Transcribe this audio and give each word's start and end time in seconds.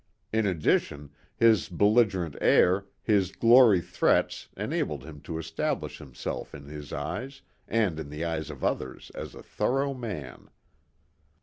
In 0.33 0.47
addition, 0.47 1.11
his 1.35 1.69
belligerent 1.69 2.35
air, 2.41 2.87
his 3.03 3.31
gory 3.31 3.81
threats 3.81 4.47
enabled 4.57 5.03
him 5.03 5.21
to 5.21 5.37
establish 5.37 5.99
himself 5.99 6.55
in 6.55 6.65
his 6.65 6.91
eyes 6.91 7.43
and 7.67 7.99
in 7.99 8.09
the 8.09 8.25
eyes 8.25 8.49
of 8.49 8.63
others 8.63 9.11
as 9.13 9.35
a 9.35 9.43
thorough 9.43 9.93
man. 9.93 10.49